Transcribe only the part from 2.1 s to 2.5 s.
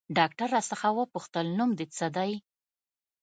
ديه.